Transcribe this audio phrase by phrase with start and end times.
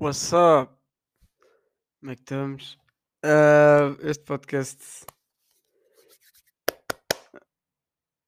[0.00, 0.72] What's up?
[2.00, 2.78] Como é que estamos?
[3.22, 5.04] Ah, este podcast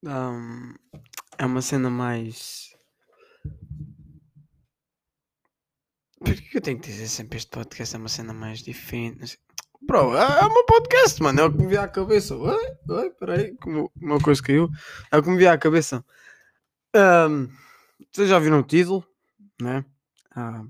[0.03, 0.75] um,
[1.35, 2.77] é uma cena mais.
[6.19, 9.39] Por que eu tenho que dizer sempre este podcast é uma cena mais diferente?
[9.81, 11.41] Bro, é é meu podcast, mano.
[11.41, 12.35] É o que me via à cabeça.
[12.35, 14.69] Oi, oi, peraí, como uma coisa caiu.
[15.11, 16.05] É o que me via à cabeça.
[16.95, 17.49] Um,
[18.11, 19.03] vocês já viram o título,
[19.59, 19.83] né?
[20.35, 20.63] Ah,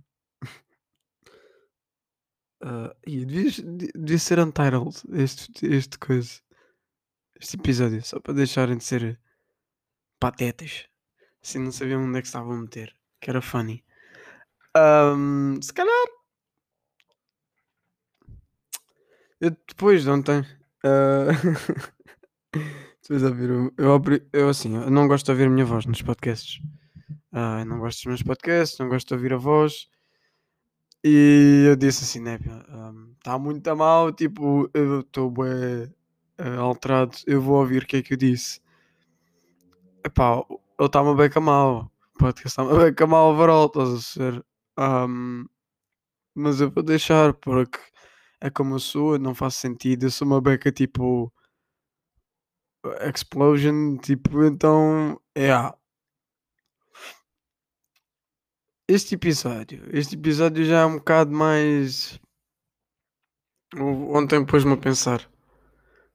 [2.63, 6.41] ah, ih, devias- de- devia ser untitled este, este coisa.
[7.39, 9.19] Este episódio, só para deixarem de ser
[10.19, 10.85] patetas.
[11.43, 12.95] Assim não sabiam onde é que estavam a meter.
[13.19, 13.83] Que era funny.
[14.75, 16.07] Ahm, se calhar.
[19.41, 20.45] Eu depois de ontem.
[20.85, 21.27] ah,
[23.01, 23.69] Vocês ouviram?
[23.77, 26.61] Eu, abri- eu assim, eu não gosto de ouvir a minha voz nos podcasts.
[27.33, 29.89] Eu não gosto dos meus podcasts, não gosto de ouvir a voz.
[31.03, 32.39] E eu disse assim, né?
[33.17, 35.93] Está muito a mal, tipo, eu estou bem
[36.57, 38.61] alterado, eu vou ouvir o que é que eu disse.
[40.05, 41.91] Epá, ele está-me bem a mal.
[42.15, 44.45] O podcast está-me bem a mal overall, estás a ser.
[44.77, 45.45] Ahm,
[46.35, 47.79] mas eu vou deixar, porque
[48.41, 50.05] é como eu sou, não faz sentido.
[50.05, 51.31] Eu sou uma beca tipo.
[53.01, 55.19] Explosion, tipo, então.
[55.35, 55.51] É.
[58.87, 62.19] Este episódio, este episódio já é um bocado mais.
[63.73, 65.31] Ontem pôs-me a pensar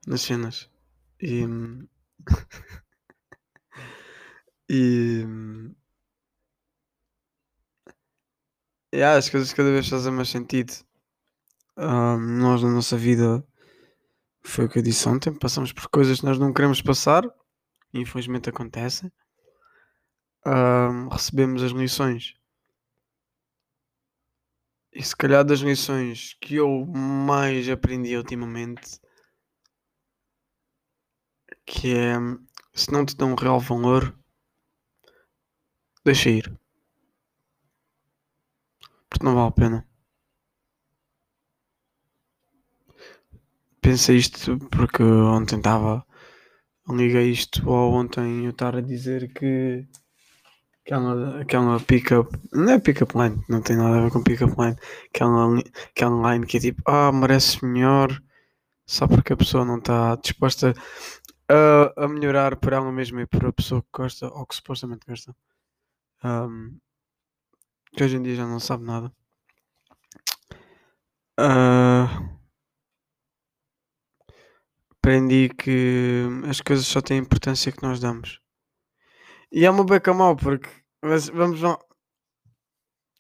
[0.07, 0.71] nas cenas.
[1.19, 1.47] E.
[4.69, 5.25] e.
[8.93, 10.75] e as coisas cada vez fazem mais sentido.
[11.75, 13.43] Ah, nós, na nossa vida,
[14.43, 17.25] foi o que eu disse ontem, passamos por coisas que nós não queremos passar,
[17.95, 19.11] infelizmente acontecem.
[20.45, 22.38] Ah, recebemos as lições.
[24.93, 29.01] E se calhar das lições que eu mais aprendi ultimamente,
[31.65, 32.15] que é
[32.75, 34.19] se não te dão um real valor,
[36.05, 36.59] deixa ir.
[39.09, 39.89] Porque não vale a pena.
[43.81, 46.07] Pensei isto porque ontem estava.
[46.89, 49.87] Liguei isto ou ontem eu estar a dizer que
[50.89, 52.31] aquela, aquela pick-up.
[52.53, 54.77] Não é pick-up line, não tem nada a ver com pick-up line.
[55.15, 58.11] Aquela, li- aquela line que é tipo, ah, merece melhor
[58.87, 60.75] só porque a pessoa não está disposta
[61.51, 65.07] a, a melhorar por ela mesma e por a pessoa que gosta ou que supostamente
[65.09, 65.37] gosta.
[66.25, 66.79] Ahm,
[67.93, 69.13] que hoje em dia já não sabe nada.
[71.37, 72.29] Ah,
[74.93, 78.41] aprendi que as coisas só têm a importância que nós damos.
[79.51, 80.69] E é uma beca mal, porque
[81.03, 81.79] mas vamos lá,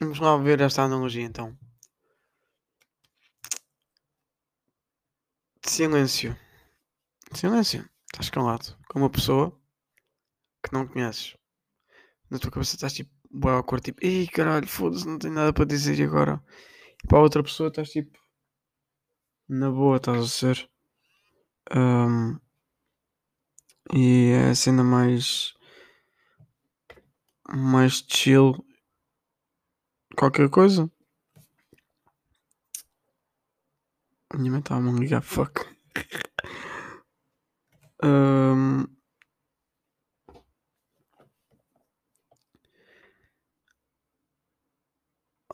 [0.00, 1.56] vamos lá ver esta analogia então.
[5.62, 6.36] Silêncio.
[7.32, 7.88] Silêncio.
[8.06, 9.58] Estás calado com uma pessoa
[10.62, 11.36] que não conheces.
[12.30, 15.64] Na tua cabeça estás tipo, boa awkward, tipo, ei caralho, foda-se, não tenho nada para
[15.64, 16.42] dizer agora.
[17.02, 18.18] E para a outra pessoa estás tipo,
[19.48, 20.70] na boa, estás a ser.
[21.70, 22.38] Ahm,
[23.94, 25.54] e é a cena mais.
[27.52, 28.64] Mais chill.
[30.16, 30.90] Qualquer coisa.
[34.34, 35.64] Minha mãe estava-me a ligar, fuck.
[38.00, 38.86] Ahm,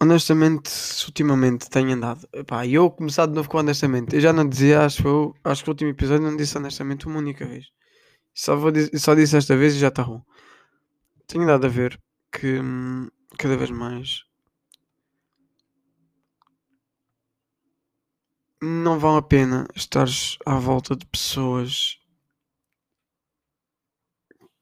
[0.00, 0.70] honestamente,
[1.06, 2.28] ultimamente tenho andado.
[2.32, 4.14] Epá, eu começar de novo com honestamente.
[4.14, 7.18] Eu já não dizia, acho, eu, acho que o último episódio não disse honestamente uma
[7.18, 7.66] única vez.
[8.34, 10.22] Só, vou, só disse esta vez e já está bom.
[11.34, 12.00] Tenho dado a ver
[12.30, 14.22] que hum, cada vez mais
[18.62, 21.98] não vale a pena estares à volta de pessoas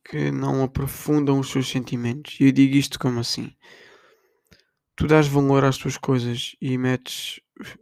[0.02, 2.40] que não aprofundam os seus sentimentos.
[2.40, 3.54] E eu digo isto como assim?
[4.96, 7.38] Tu dás valor às tuas coisas e metes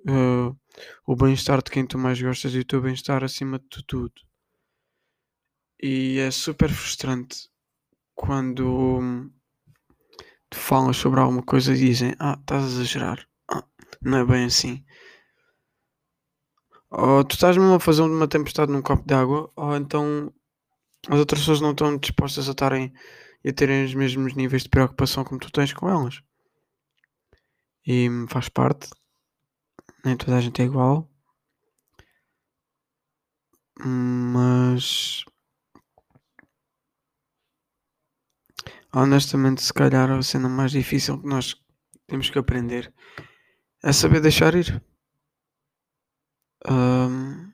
[0.09, 0.59] uh,
[1.07, 4.21] o bem-estar de quem tu mais gostas e o teu bem-estar acima de tudo.
[5.81, 7.49] E é super frustrante
[8.21, 9.33] quando
[10.51, 13.27] tu falas sobre alguma coisa dizem: Ah, estás a exagerar.
[13.51, 13.65] Ah,
[14.03, 14.85] não é bem assim.
[16.91, 20.31] Ou tu estás mesmo a fazer uma tempestade num copo de água, ou então
[21.09, 22.93] as outras pessoas não estão dispostas a estarem
[23.43, 26.21] e a terem os mesmos níveis de preocupação como tu tens com elas.
[27.87, 28.91] E hum, faz parte.
[30.05, 31.09] Nem toda a gente é igual.
[33.83, 35.25] Mas
[38.93, 41.57] honestamente se calhar a cena mais difícil que nós
[42.07, 42.93] temos que aprender
[43.83, 44.83] é saber deixar ir.
[46.69, 47.53] Um,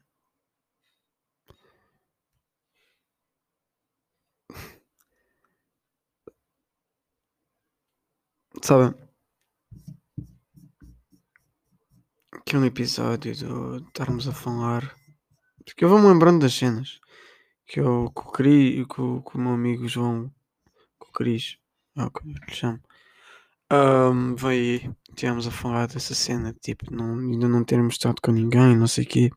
[8.63, 8.95] sabem?
[12.45, 14.95] Que um episódio do estarmos a falar.
[15.65, 17.01] Porque eu vou-me lembrando das cenas.
[17.67, 20.33] Que eu o, Cri, com, com o meu amigo João.
[21.17, 21.57] Cris.
[21.97, 22.81] É o que eu lhe chamo.
[23.73, 24.95] Um, veio aí.
[25.17, 26.55] Tivemos a falar dessa cena.
[26.61, 28.77] Tipo, não, ainda não termos estado com ninguém.
[28.77, 29.31] Não sei o quê.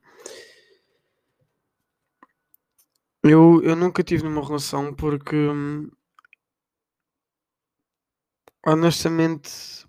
[3.23, 5.35] Eu, eu nunca tive numa relação porque.
[5.35, 5.89] hum,
[8.65, 9.87] honestamente.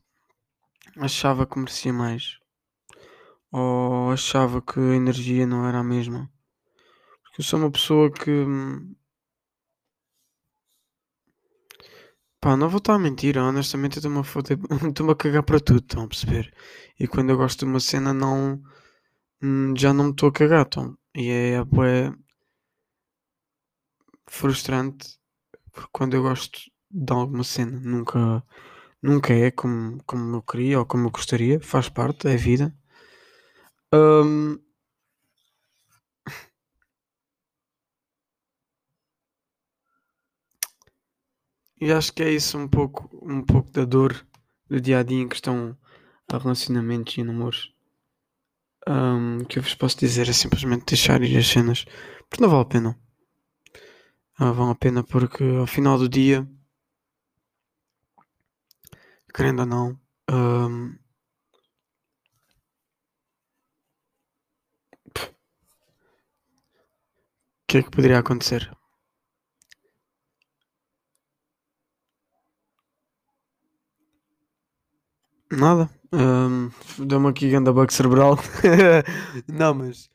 [0.96, 2.38] Achava que merecia mais.
[3.52, 6.30] Ou achava que a energia não era a mesma.
[7.22, 8.30] Porque eu sou uma pessoa que.
[8.30, 8.94] hum,
[12.40, 14.58] Pá, não vou estar a mentir, honestamente eu estou-me a foder,
[14.88, 16.52] estou-me a cagar para tudo, estão a perceber?
[16.98, 18.62] E quando eu gosto de uma cena não
[19.42, 20.96] hum, já não me estou a cagar, estão.
[21.14, 22.12] E é bué
[24.26, 25.18] frustrante
[25.72, 26.58] porque quando eu gosto
[26.90, 28.44] de alguma cena nunca,
[29.02, 32.74] nunca é como, como eu queria ou como eu gostaria, faz parte, é vida.
[33.92, 34.60] Hum,
[41.80, 44.24] e acho que é isso um pouco, um pouco da dor
[44.68, 45.76] do dia a dia em questão
[46.32, 47.74] a relacionamentos e namoros.
[48.86, 51.84] Hum, que eu vos posso dizer é simplesmente deixar ir as cenas,
[52.28, 52.98] porque não vale a pena.
[54.38, 56.44] Não vale a pena porque ao final do dia,
[59.34, 60.00] querendo ou não,
[60.30, 60.96] hum,
[65.16, 65.20] o
[67.66, 68.70] que é que poderia acontecer?
[75.50, 75.90] Nada.
[76.12, 78.36] Hum, Deu-me aqui ganda bug cerebral.
[79.48, 80.08] não, mas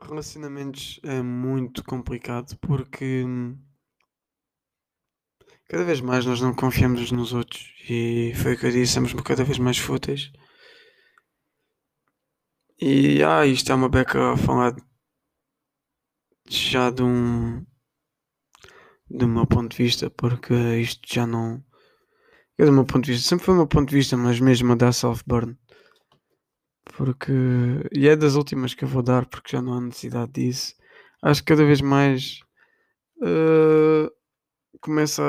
[0.00, 3.58] relacionamentos é muito complicado porque hum,
[5.68, 8.92] cada vez mais nós não confiamos uns nos outros e foi o que eu disse,
[8.94, 10.32] somos cada vez mais fúteis.
[12.80, 14.74] E ah, isto é uma beca a falar
[16.48, 17.64] já de um
[19.08, 21.64] do meu ponto de vista, porque isto já não
[22.58, 24.72] é do meu ponto de vista, sempre foi o meu ponto de vista, mas mesmo
[24.72, 25.56] a dar self-burn.
[26.96, 27.32] Porque.
[27.92, 30.74] E é das últimas que eu vou dar, porque já não há necessidade disso.
[31.22, 32.40] Acho que cada vez mais.
[33.22, 34.10] eh,
[34.80, 35.22] começa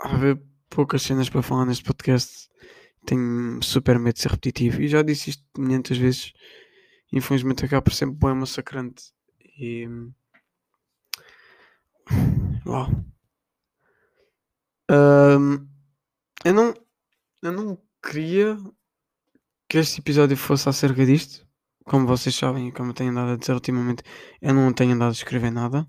[0.00, 2.48] a haver poucas cenas para falar neste podcast.
[3.06, 4.80] Tenho super medo de ser repetitivo.
[4.82, 6.32] E já disse isto 500 vezes.
[7.12, 9.12] Infelizmente acaba por sempre bem massacrante.
[9.58, 9.86] E.
[12.66, 12.88] Uau.
[14.88, 15.69] Ahm,
[16.44, 16.74] eu não.
[17.42, 18.56] Eu não queria
[19.68, 21.46] que este episódio fosse acerca disto.
[21.84, 24.02] Como vocês sabem e como eu tenho andado a dizer ultimamente,
[24.40, 25.88] eu não tenho andado a escrever nada.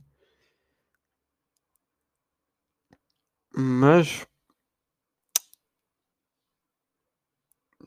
[3.55, 4.25] Mas.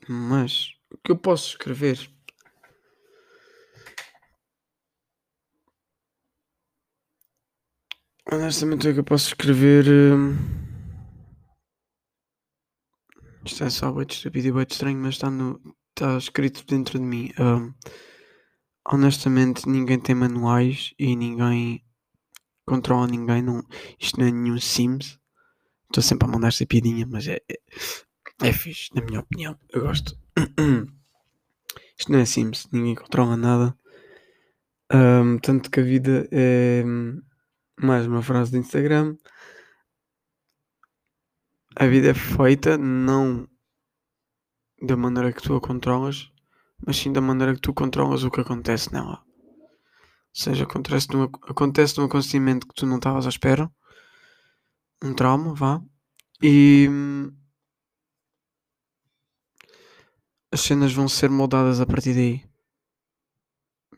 [0.09, 0.71] Mas.
[0.91, 2.11] O que eu posso escrever?
[8.31, 9.87] Honestamente, o que eu posso escrever.
[9.89, 10.64] hum,
[13.45, 15.61] Isto é só bem estúpido e bem estranho, mas está, no,
[15.91, 17.31] está escrito dentro de mim.
[17.39, 17.75] Hum,
[18.87, 21.85] honestamente, ninguém tem manuais e ninguém
[22.67, 23.43] controla ninguém.
[23.43, 23.63] Não,
[24.01, 25.19] isto não é nenhum Sims.
[25.87, 27.61] Estou sempre a mandar esta piadinha, mas é, é,
[28.43, 29.59] é fixe, na minha opinião.
[29.71, 30.19] Eu gosto.
[31.97, 33.79] Isto não é Sims, ninguém controla nada.
[34.93, 36.83] Hum, tanto que a vida é
[37.81, 39.17] mais uma frase do Instagram.
[41.77, 43.49] A vida é feita não
[44.81, 46.31] da maneira que tu a controlas,
[46.87, 49.25] mas sim da maneira que tu controlas o que acontece nela.
[49.27, 53.71] Ou seja, acontece num, acontece num acontecimento que tu não estavas à espera,
[55.03, 55.83] um trauma, vá,
[56.41, 56.89] e
[60.53, 62.45] as cenas vão ser moldadas a partir daí.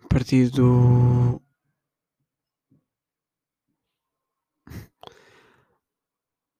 [0.02, 1.42] A partir do.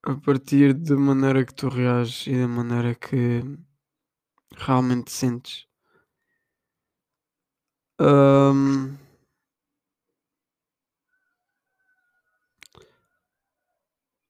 [0.08, 3.42] A partir da maneira que tu reages e da maneira que
[4.56, 5.66] realmente sentes.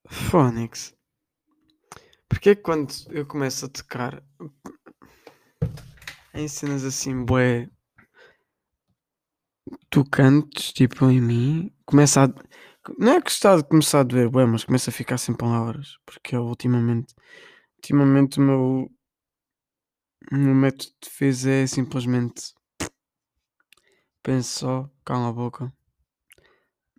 [0.09, 0.95] Phonics.
[2.27, 4.23] Porque é que quando eu começo a tocar
[6.33, 7.69] em cenas assim, bué,
[9.91, 12.29] tocantes, tipo em mim, começa a.
[12.99, 15.99] Não é que está a começar a doer, bué, mas começa a ficar sem palavras.
[16.07, 17.15] Porque eu ultimamente.
[17.77, 18.91] Ultimamente o meu.
[20.33, 22.53] Meu método de defesa é simplesmente
[24.27, 25.73] penso só, cala a boca.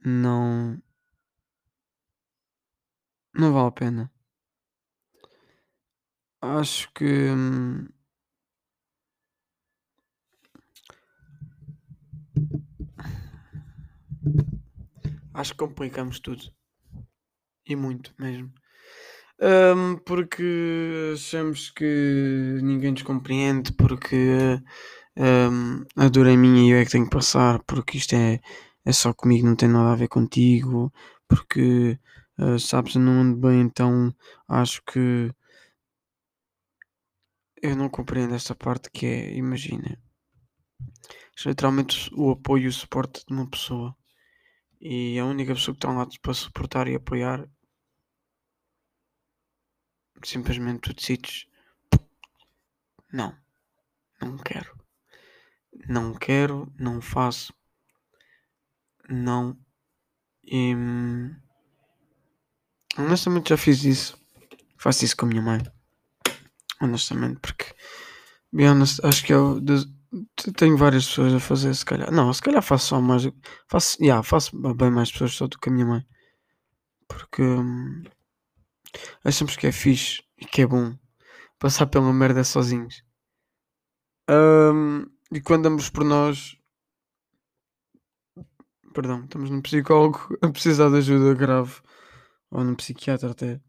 [0.05, 0.81] Não.
[3.33, 4.11] Não vale a pena.
[6.41, 7.03] Acho que.
[7.31, 7.87] hum,
[15.37, 16.43] Acho que complicamos tudo.
[17.71, 18.51] E muito mesmo.
[19.39, 24.59] Hum, porque achamos que ninguém nos compreende, porque
[25.15, 28.39] hum, a dor é minha e eu é que tenho que passar, porque isto é,
[28.83, 30.91] é só comigo, não tem nada a ver contigo,
[31.27, 31.99] porque
[32.39, 34.11] ah, sabes, eu não ando bem, então
[34.47, 35.31] acho que
[37.61, 39.99] eu não compreendo esta parte que é, imagina,
[41.45, 43.95] é literalmente o apoio e o suporte de uma pessoa.
[44.81, 47.47] E a única pessoa que está lá para suportar e apoiar,
[50.23, 51.47] simplesmente tu decides,
[53.11, 53.35] não,
[54.21, 54.75] não quero.
[55.87, 57.53] Não quero, não faço,
[59.09, 59.57] não.
[60.43, 61.35] E hum,
[62.97, 64.17] honestamente já fiz isso.
[64.77, 65.61] Faço isso com a minha mãe.
[66.81, 67.65] Honestamente, porque
[68.51, 69.87] be honest, acho que eu te-
[70.55, 72.11] tenho várias pessoas a fazer, se calhar.
[72.11, 73.23] Não, se calhar faço só mais.
[73.69, 76.05] Faço, yeah, faço bem mais pessoas só do que a minha mãe.
[77.07, 78.03] Porque hum,
[79.23, 80.95] achamos que é fixe e que é bom
[81.59, 83.03] passar pela merda sozinhos.
[84.29, 86.57] Hum, e quando damos por nós,
[88.93, 91.81] perdão, estamos num psicólogo a precisar de ajuda grave,
[92.51, 93.61] ou num psiquiatra até.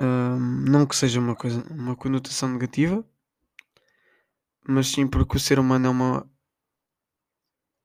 [0.00, 3.04] Hum, não que seja uma coisa, uma conotação negativa,
[4.68, 6.30] mas sim porque o ser humano é uma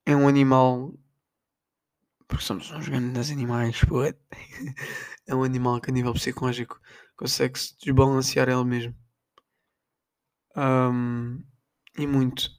[0.05, 0.93] é um animal
[2.27, 3.81] porque somos uns grandes animais,
[5.27, 6.79] é um animal que a nível psicológico
[7.15, 8.95] consegue se desbalancear ele mesmo.
[10.55, 11.43] Hum,
[11.97, 12.49] e muito.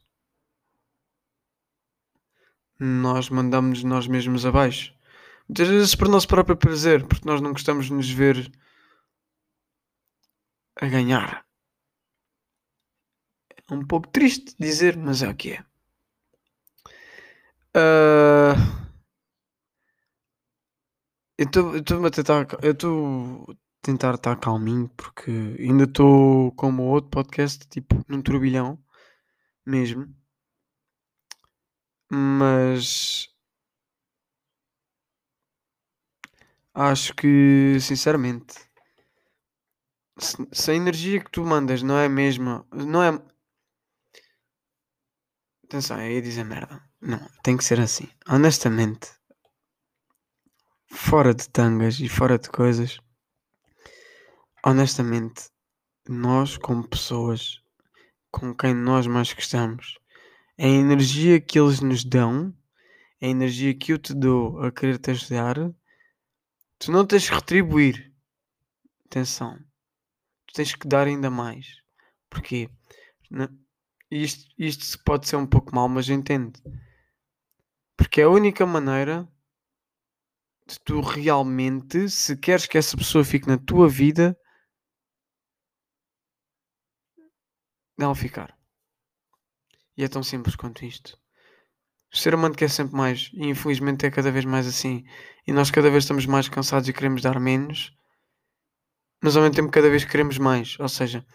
[2.79, 4.93] Nós mandamos nós mesmos abaixo.
[5.49, 8.51] Muitas vezes por nosso próprio prazer, porque nós não gostamos de nos ver
[10.75, 11.46] a ganhar.
[13.69, 15.65] É um pouco triste dizer, mas é o que é.
[17.73, 18.55] Ah,
[21.37, 21.45] eu
[21.77, 22.47] estou a tentar.
[22.61, 28.77] Eu estou tentar estar calminho porque ainda estou como outro podcast, tipo, num turbilhão
[29.65, 30.13] mesmo.
[32.09, 33.29] Mas
[36.73, 38.67] acho que sinceramente
[40.19, 43.19] se, se a energia que tu mandas não é a mesma, não é.
[45.67, 46.81] Atenção, eu ia dizer merda.
[47.01, 48.07] Não, tem que ser assim.
[48.25, 49.11] Honestamente,
[50.89, 53.01] fora de tangas e fora de coisas,
[54.65, 55.49] honestamente,
[56.07, 57.61] nós como pessoas
[58.31, 59.99] com quem nós mais gostamos,
[60.57, 62.55] a energia que eles nos dão,
[63.21, 65.55] a energia que eu te dou a querer te ajudar,
[66.79, 68.13] tu não tens que retribuir.
[69.05, 69.59] Atenção,
[70.45, 71.81] tu tens que dar ainda mais.
[72.29, 72.69] Porquê?
[74.09, 76.61] Isto, isto pode ser um pouco mal, mas entende.
[77.97, 79.27] Porque é a única maneira
[80.67, 84.37] de tu realmente, se queres que essa pessoa fique na tua vida,
[87.97, 88.57] dela ficar.
[89.95, 91.17] E é tão simples quanto isto.
[92.13, 95.03] O ser humano quer sempre mais e infelizmente é cada vez mais assim.
[95.45, 97.93] E nós cada vez estamos mais cansados e queremos dar menos,
[99.21, 100.79] mas ao mesmo tempo cada vez queremos mais.
[100.79, 101.25] Ou seja,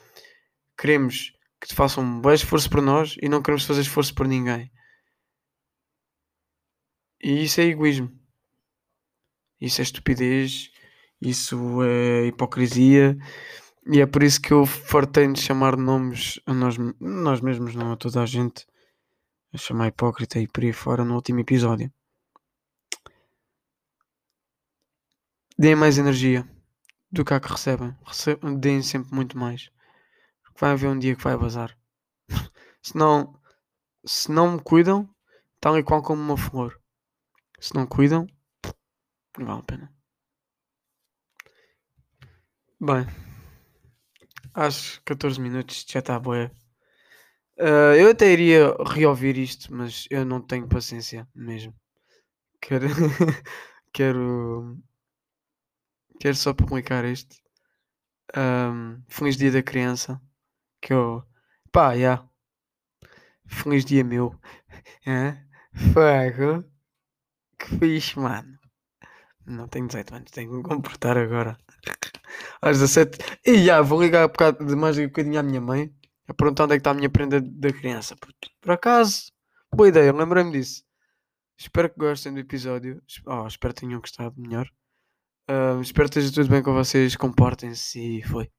[0.79, 1.33] queremos
[1.63, 4.71] que façam um bom esforço por nós e não queremos fazer esforço por ninguém.
[7.23, 8.11] E isso é egoísmo.
[9.61, 10.71] Isso é estupidez.
[11.21, 13.17] Isso é hipocrisia.
[13.87, 17.93] E é por isso que eu fartei de chamar nomes a nós, nós mesmos, não
[17.93, 18.67] a toda a gente.
[19.53, 21.93] A chamar hipócrita e por aí fora no último episódio.
[25.57, 26.49] Deem mais energia
[27.11, 27.95] do que a que recebem.
[28.05, 29.71] Rece deem sempre muito mais.
[30.53, 31.77] Porque vai haver um dia que vai bazar.
[32.83, 33.41] se, não,
[34.05, 35.09] se não me cuidam,
[35.61, 36.81] tal e qual como uma flor.
[37.59, 38.27] Se não cuidam,
[39.39, 39.95] não vale a pena.
[42.81, 43.07] Bem,
[44.55, 46.51] acho que 14 minutos já está boa.
[47.59, 51.75] Uh, eu até iria reouvir isto, mas eu não tenho paciência mesmo.
[52.61, 52.87] Quero,
[53.93, 54.79] quero,
[56.19, 57.37] quero só publicar isto.
[58.37, 60.21] Um, feliz dia da criança.
[60.83, 61.23] Que eu,
[61.71, 61.97] pá, já.
[61.97, 62.29] Yeah.
[63.47, 64.39] Feliz dia meu.
[65.07, 65.39] É?
[65.93, 66.65] Fogo.
[67.59, 68.59] Que fixe, mano.
[69.47, 71.57] Não tenho 18 anos, tenho que me comportar agora.
[72.61, 73.19] Às 17.
[73.47, 75.95] E já, vou ligar um bocado, de mais um bocadinho à minha mãe
[76.29, 78.17] a perguntar onde é que está a minha prenda da criança.
[78.17, 78.49] puto.
[78.61, 79.33] Por acaso,
[79.75, 80.85] boa ideia, lembrei-me disso.
[81.59, 83.03] Espero que gostem do episódio.
[83.27, 84.67] Oh, espero que tenham gostado melhor.
[85.49, 87.15] Ah, espero que esteja tudo bem com vocês.
[87.17, 88.51] Comportem-se e foi.